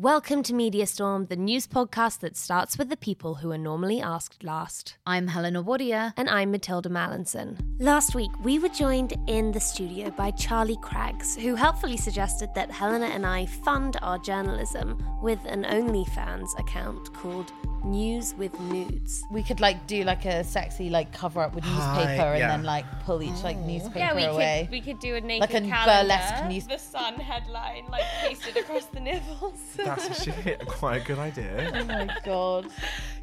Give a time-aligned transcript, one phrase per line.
[0.00, 4.00] Welcome to Media Storm, the news podcast that starts with the people who are normally
[4.00, 4.96] asked last.
[5.04, 6.12] I'm Helena Wadia.
[6.16, 7.58] And I'm Mathilda Mallinson.
[7.80, 12.70] Last week, we were joined in the studio by Charlie Craggs, who helpfully suggested that
[12.70, 17.50] Helena and I fund our journalism with an OnlyFans account called
[17.84, 19.22] News with Nudes.
[19.30, 22.62] We could like do like a sexy like cover up with Hi, newspaper and then
[22.64, 23.66] like pull each like oh.
[23.66, 24.62] newspaper Yeah, we away.
[24.64, 28.04] could we could do a naked Like a calendar, burlesque news- the Sun headline like
[28.20, 29.60] pasted across the nipples.
[29.76, 31.72] That's actually quite a good idea.
[31.74, 32.68] oh my god.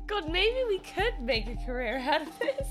[0.07, 2.67] God, maybe we could make a career out of this.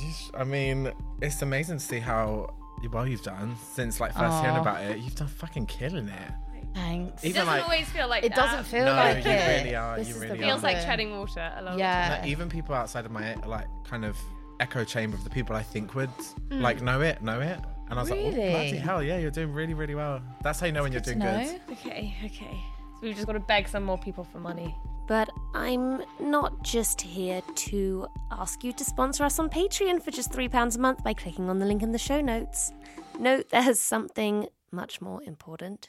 [0.00, 2.54] You I mean, it's amazing to see how
[2.92, 4.98] well you've done since like first hearing about it.
[4.98, 6.32] You've done fucking killing it.
[6.78, 7.24] Thanks.
[7.24, 9.58] Even it doesn't like, always feel like it doesn't feel No, like you it.
[9.64, 10.46] really are, This you is really the are.
[10.48, 12.18] feels like treading water a lot of Yeah.
[12.20, 14.16] like, even people outside of my like kind of
[14.60, 16.10] echo chamber of the people I think would
[16.50, 16.60] mm.
[16.60, 17.58] like know it, know it.
[17.90, 18.76] And I was like, oh, bloody Really?
[18.76, 20.20] hell, yeah, you're doing really, really well.
[20.42, 21.46] That's how you know when you're doing good.
[21.46, 21.58] No?
[21.72, 22.60] Okay, okay.
[22.94, 24.74] So we've just got to beg some more people for money.
[25.06, 30.30] But I'm not just here to ask you to sponsor us on Patreon for just
[30.32, 32.72] £3 a month by clicking on the link in the show notes.
[33.18, 35.88] No, there's something much more important.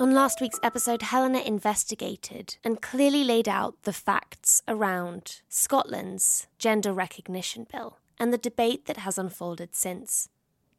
[0.00, 6.94] On last week's episode, Helena investigated and clearly laid out the facts around Scotland's gender
[6.94, 10.30] recognition bill and the debate that has unfolded since.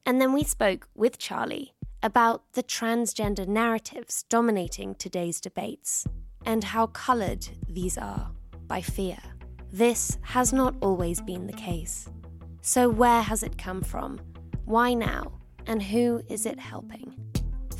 [0.07, 6.03] And then we spoke with Charlie about the transgender narratives dominating today's debates
[6.43, 8.31] and how coloured these are
[8.65, 9.19] by fear.
[9.71, 12.09] This has not always been the case.
[12.61, 14.19] So, where has it come from?
[14.65, 15.33] Why now?
[15.67, 17.30] And who is it helping?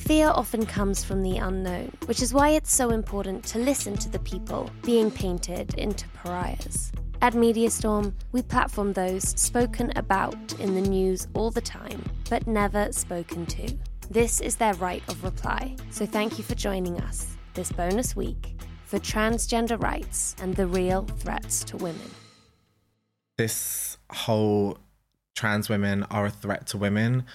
[0.01, 4.09] Fear often comes from the unknown, which is why it's so important to listen to
[4.09, 6.91] the people being painted into pariahs.
[7.21, 12.91] At Mediastorm, we platform those spoken about in the news all the time, but never
[12.91, 13.77] spoken to.
[14.09, 18.55] This is their right of reply, so thank you for joining us this bonus week
[18.83, 22.11] for transgender rights and the real threats to women.
[23.37, 24.77] this whole
[25.35, 27.25] trans women are a threat to women.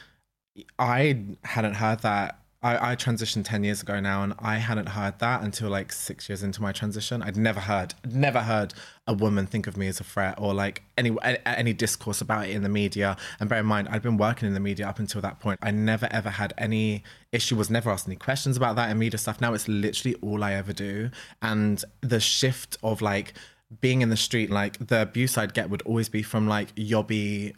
[0.79, 2.41] I hadn't heard that.
[2.67, 6.29] I, I transitioned 10 years ago now, and I hadn't heard that until like six
[6.29, 7.23] years into my transition.
[7.23, 8.75] I'd never heard, never heard
[9.07, 12.51] a woman think of me as a threat or like any any discourse about it
[12.51, 13.17] in the media.
[13.39, 15.61] And bear in mind, I'd been working in the media up until that point.
[15.63, 19.19] I never ever had any issue, was never asked any questions about that in media
[19.19, 19.41] stuff.
[19.41, 21.11] Now it's literally all I ever do.
[21.41, 23.35] And the shift of like,
[23.81, 27.53] being in the street, like the abuse I'd get would always be from like yobby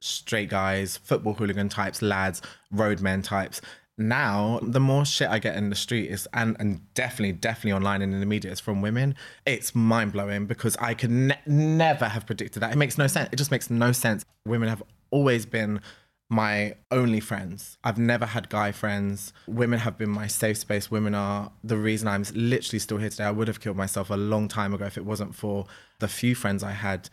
[0.00, 2.40] straight guys, football hooligan types, lads,
[2.72, 3.60] roadmen types.
[4.00, 8.00] Now, the more shit I get in the street is, and, and definitely, definitely online
[8.00, 9.14] and in the media, is from women.
[9.44, 12.72] It's mind blowing because I could ne- never have predicted that.
[12.72, 13.28] It makes no sense.
[13.30, 14.24] It just makes no sense.
[14.46, 15.82] Women have always been
[16.30, 17.76] my only friends.
[17.84, 19.34] I've never had guy friends.
[19.46, 20.90] Women have been my safe space.
[20.90, 23.24] Women are the reason I'm literally still here today.
[23.24, 25.66] I would have killed myself a long time ago if it wasn't for
[25.98, 27.10] the few friends I had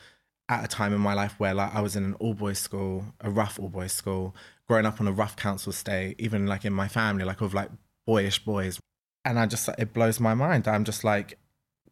[0.49, 3.05] at a time in my life where like I was in an all boys school,
[3.21, 4.35] a rough all boys school,
[4.67, 7.69] growing up on a rough council estate, even like in my family, like of like
[8.05, 8.79] boyish boys.
[9.25, 10.67] And I just it blows my mind.
[10.67, 11.37] I'm just like,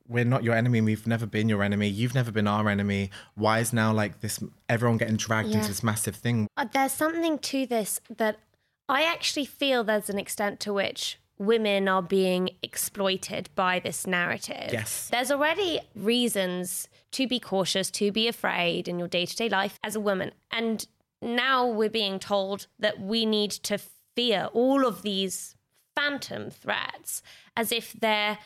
[0.07, 0.79] we're not your enemy.
[0.81, 1.89] We've never been your enemy.
[1.89, 3.09] You've never been our enemy.
[3.35, 4.39] Why is now like this
[4.69, 5.57] everyone getting dragged Yeah.
[5.57, 6.47] into this massive thing?
[6.55, 8.39] Uh, there's something to this that
[8.88, 14.69] I actually feel there's an extent to which women are being exploited by this narrative.
[14.72, 15.09] Yes.
[15.12, 19.79] There's already reasons to be cautious, to be afraid in your day to day life
[19.84, 20.31] as a woman.
[20.51, 20.85] And
[21.22, 23.79] now we're being told that we need to
[24.16, 25.56] fear all of these
[25.95, 27.22] phantom threats
[27.56, 28.38] as if they're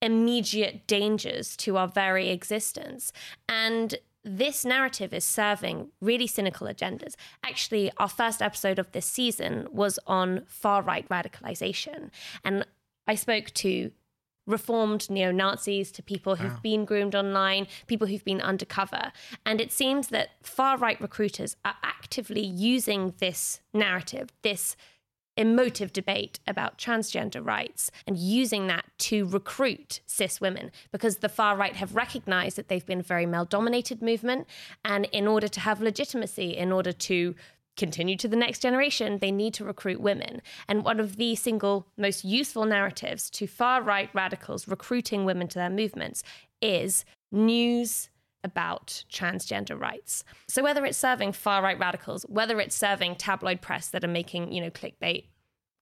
[0.00, 3.12] immediate dangers to our very existence.
[3.48, 3.96] And
[4.28, 7.14] this narrative is serving really cynical agendas.
[7.42, 12.10] Actually, our first episode of this season was on far right radicalization.
[12.44, 12.66] And
[13.06, 13.90] I spoke to
[14.46, 19.12] reformed neo Nazis, to people who've been groomed online, people who've been undercover.
[19.44, 24.74] And it seems that far right recruiters are actively using this narrative, this
[25.38, 31.56] emotive debate about transgender rights and using that to recruit cis women because the far
[31.56, 34.46] right have recognized that they've been a very male dominated movement.
[34.84, 37.36] And in order to have legitimacy, in order to
[37.76, 40.42] continue to the next generation, they need to recruit women.
[40.66, 45.58] And one of the single most useful narratives to far right radicals recruiting women to
[45.58, 46.24] their movements
[46.60, 48.10] is news
[48.44, 50.24] about transgender rights.
[50.48, 54.52] So whether it's serving far right radicals, whether it's serving tabloid press that are making,
[54.52, 55.24] you know, clickbait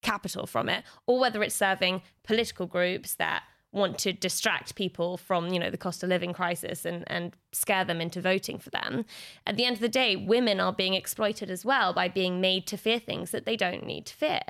[0.03, 3.43] capital from it, or whether it's serving political groups that
[3.73, 7.85] want to distract people from you know the cost of living crisis and and scare
[7.85, 9.05] them into voting for them
[9.47, 12.67] at the end of the day women are being exploited as well by being made
[12.67, 14.41] to fear things that they don't need to fear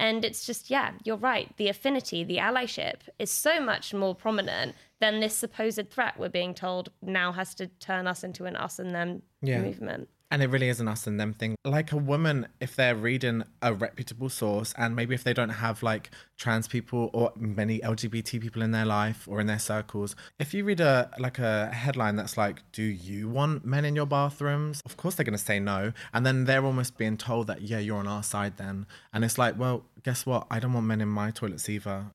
[0.00, 4.74] and it's just yeah you're right the affinity the allyship is so much more prominent
[5.02, 8.78] than this supposed threat we're being told now has to turn us into an us
[8.78, 9.60] and them Yeah.
[9.60, 11.56] movement And it really is an us and them thing.
[11.62, 15.82] Like a woman, if they're reading a reputable source, and maybe if they don't have
[15.82, 16.04] like
[16.38, 20.64] trans people or many LGBT people in their life or in their circles, if you
[20.64, 24.96] read a like a headline that's like, "Do you want men in your bathrooms?" Of
[24.96, 28.08] course they're gonna say no, and then they're almost being told that, "Yeah, you're on
[28.08, 30.46] our side then," and it's like, well, guess what?
[30.50, 32.06] I don't want men in my toilets either.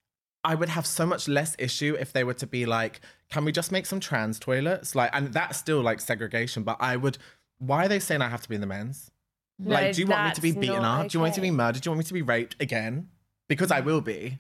[0.48, 3.52] I would have so much less issue if they were to be like, can we
[3.52, 4.96] just make some trans toilets?
[4.96, 7.18] Like, and that's still like segregation, but I would.
[7.60, 9.12] Why are they saying I have to be in the men's?
[9.60, 11.10] No, like, do you want me to be beaten up?
[11.10, 11.82] Do you want me to be murdered?
[11.82, 13.10] Do you want me to be raped again?
[13.50, 13.86] Because I mm.
[13.86, 14.40] will be,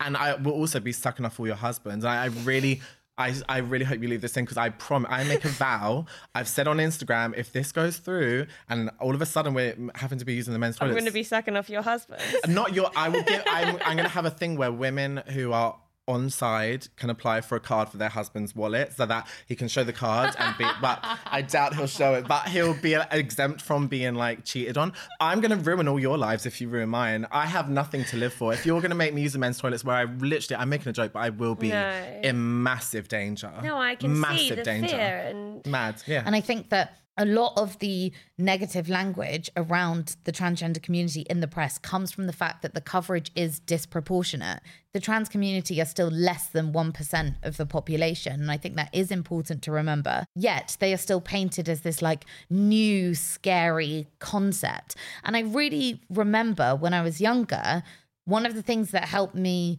[0.00, 2.04] and I will also be sucking off all your husbands.
[2.04, 2.80] I, I really.
[3.16, 6.06] I, I really hope you leave this in because I promise I make a vow.
[6.34, 10.18] I've said on Instagram if this goes through and all of a sudden we're having
[10.18, 12.90] to be using the men's i'm going to be sucking off your husband Not your.
[12.96, 13.42] I will give.
[13.46, 13.76] I'm.
[13.84, 15.76] I'm going to have a thing where women who are
[16.06, 19.68] on side can apply for a card for their husband's wallet so that he can
[19.68, 20.64] show the card and be.
[20.82, 22.26] But I doubt he'll show it.
[22.28, 24.92] But he'll be exempt from being like cheated on.
[25.20, 27.26] I'm going to ruin all your lives if you ruin mine.
[27.30, 28.52] I have nothing to live for.
[28.52, 30.88] If you're going to make me use the men's toilets where I literally, I'm making
[30.88, 32.20] a joke, but I will be No.
[32.22, 33.52] in massive danger.
[33.62, 34.88] no i can massive see the danger.
[34.88, 36.02] fear and Mad.
[36.06, 36.22] Yeah.
[36.26, 41.40] And I think that a lot of the negative language around the transgender community in
[41.40, 44.60] the press comes from the fact that the coverage is disproportionate.
[44.92, 48.40] The trans community are still less than 1% of the population.
[48.40, 50.24] And I think that is important to remember.
[50.34, 54.96] Yet they are still painted as this like new, scary concept.
[55.22, 57.82] And I really remember when I was younger,
[58.24, 59.78] one of the things that helped me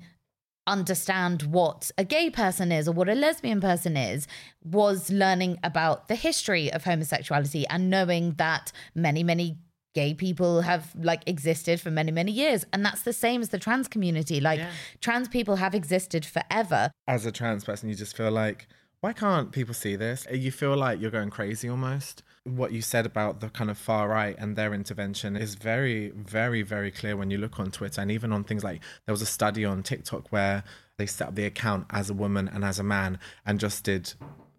[0.67, 4.27] understand what a gay person is or what a lesbian person is
[4.63, 9.57] was learning about the history of homosexuality and knowing that many many
[9.94, 13.59] gay people have like existed for many many years and that's the same as the
[13.59, 14.59] trans community like
[15.00, 18.68] trans people have existed forever as a trans person, you just feel like,
[19.01, 20.25] why can't people see this?
[20.31, 22.23] You feel like you're going crazy almost.
[22.45, 26.62] What you said about the kind of far right and their intervention is very, very,
[26.62, 29.25] very clear when you look on Twitter and even on things like there was a
[29.25, 30.63] study on TikTok where
[30.97, 34.13] they set up the account as a woman and as a man and just did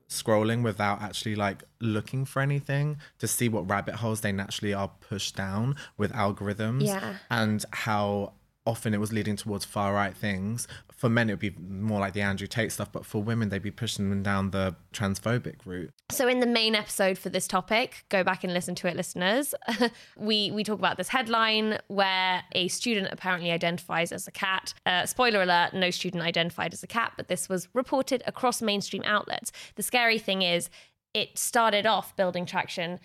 [0.08, 4.90] scrolling without actually like looking for anything to see what rabbit holes they naturally are
[5.00, 7.14] pushed down with algorithms Yeah.
[7.30, 8.32] and how
[8.66, 10.66] often it was leading towards far right things.
[10.92, 13.62] For men, it would be more like the Andrew Tate stuff, but for women, they'd
[13.62, 15.90] be pushing them down the transphobic route.
[16.10, 19.54] So in the main episode for this topic, go back and listen to it, listeners.
[20.16, 24.74] we we talk about this headline where a student apparently identifies as a cat.
[24.84, 29.02] Uh, spoiler alert: no student identified as a cat, but this was reported across mainstream
[29.04, 29.52] outlets.
[29.76, 30.70] The scary thing is,
[31.14, 33.00] it started off building traction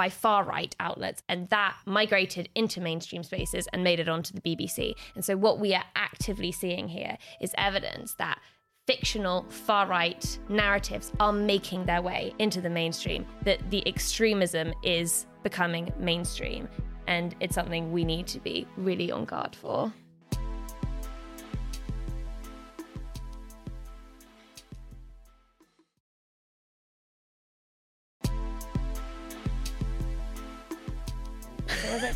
[0.00, 4.40] by far right outlets, and that migrated into mainstream spaces and made it onto the
[4.40, 4.94] BBC.
[5.14, 8.40] And so, what we are actively seeing here is evidence that
[8.86, 15.26] fictional far right narratives are making their way into the mainstream, that the extremism is
[15.42, 16.66] becoming mainstream.
[17.06, 19.92] And it's something we need to be really on guard for.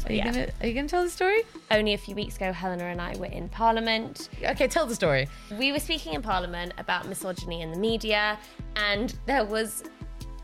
[0.07, 0.25] Are you Yeah.
[0.33, 1.43] gonna are you gonna tell the story?
[1.71, 4.29] Only a few weeks ago, Helena and I were in Parliament.
[4.45, 5.29] Okay tell the story.
[5.59, 8.39] We were speaking in Parliament about misogyny in the media,
[8.77, 9.85] and there was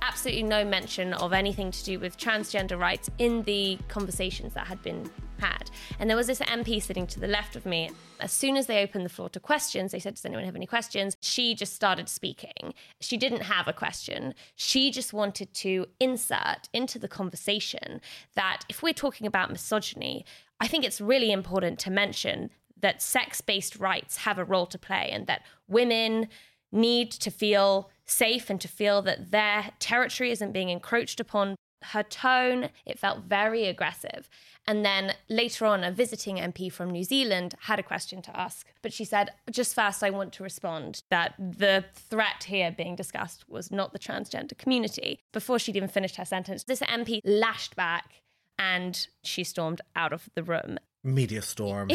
[0.02, 4.82] absolutely no mention of anything to do with transgender rights in the conversations that had
[4.82, 5.70] been had.
[5.98, 7.90] And there was this MP sitting to the left of me.
[8.20, 10.66] As soon as they opened the floor to questions, they said, Does anyone have any
[10.66, 11.16] questions?
[11.20, 12.74] She just started speaking.
[13.00, 14.34] She didn't have a question.
[14.54, 18.00] She just wanted to insert into the conversation
[18.34, 20.24] that if we're talking about misogyny,
[20.60, 24.78] I think it's really important to mention that sex based rights have a role to
[24.78, 26.28] play and that women
[26.72, 31.56] need to feel safe and to feel that their territory isn't being encroached upon.
[31.82, 34.28] Her tone, it felt very aggressive.
[34.66, 38.66] And then later on, a visiting MP from New Zealand had a question to ask.
[38.82, 43.48] But she said, just first, I want to respond that the threat here being discussed
[43.48, 45.20] was not the transgender community.
[45.32, 48.22] Before she'd even finished her sentence, this MP lashed back
[48.58, 50.78] and she stormed out of the room.
[51.02, 51.88] Media storm.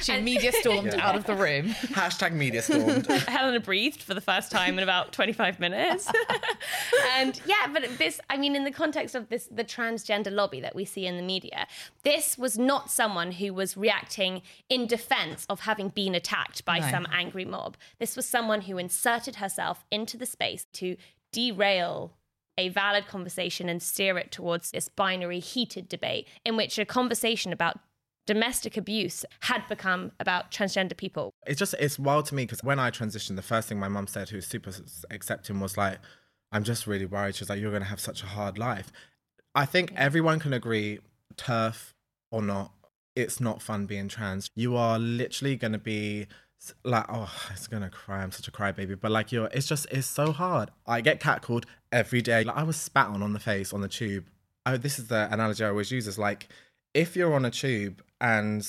[0.00, 1.68] She media stormed out of the room.
[1.68, 3.06] Hashtag media stormed.
[3.28, 6.10] Helena breathed for the first time in about 25 minutes.
[7.16, 10.74] and yeah, but this, I mean, in the context of this, the transgender lobby that
[10.74, 11.66] we see in the media,
[12.02, 16.90] this was not someone who was reacting in defense of having been attacked by No.
[16.90, 17.76] some angry mob.
[17.98, 20.96] This was someone who inserted herself into the space to
[21.32, 22.12] derail
[22.58, 27.52] a valid conversation and steer it towards this binary heated debate in which a conversation
[27.52, 27.78] about
[28.26, 31.34] domestic abuse had become about transgender people.
[31.46, 34.06] it's just it's wild to me because when I transitioned, the first thing my mum
[34.06, 34.72] said, who's super
[35.10, 35.98] accepting, was like,
[36.50, 38.90] "I'm just really worried." She's like, "You're going to have such a hard life."
[39.54, 41.00] I think everyone can agree,
[41.36, 41.94] turf
[42.30, 42.72] or not,
[43.14, 44.48] it's not fun being trans.
[44.56, 46.26] You are literally going to be
[46.84, 48.22] like, oh, it's gonna cry.
[48.22, 50.70] I'm such a crybaby, but like you're, it's just it's so hard.
[50.86, 52.44] I get catcalled every day.
[52.44, 54.26] Like I was spat on on the face on the tube.
[54.66, 56.06] Oh, this is the analogy I always use.
[56.06, 56.48] Is like
[56.94, 58.66] if you're on a tube and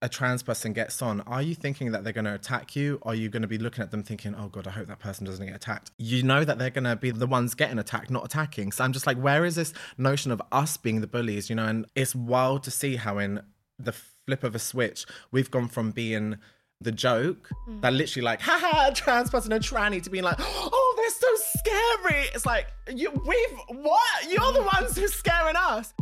[0.00, 3.00] a trans person gets on, are you thinking that they're going to attack you?
[3.02, 5.26] Are you going to be looking at them thinking, oh God, I hope that person
[5.26, 5.90] doesn't get attacked?
[5.98, 8.72] You know that they're going to be the ones getting attacked, not attacking.
[8.72, 11.66] So I'm just like, where is this notion of us being the bullies, you know?
[11.66, 13.42] And it's wild to see how in
[13.78, 16.36] the flip of a switch, we've gone from being
[16.80, 17.80] the joke mm.
[17.80, 21.28] that literally like, haha, a trans person, a tranny, to being like, oh, they're so
[21.58, 22.24] scary.
[22.34, 24.30] It's like, you, we've, what?
[24.30, 25.92] You're the ones who's scaring us.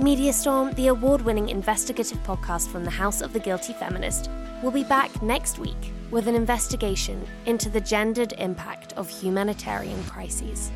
[0.00, 4.28] Media Storm, the award winning investigative podcast from the House of the Guilty Feminist,
[4.62, 10.70] will be back next week with an investigation into the gendered impact of humanitarian crises.